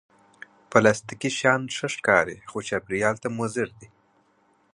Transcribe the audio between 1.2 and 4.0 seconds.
شیان ښه ښکاري، خو چاپېریال ته مضر دي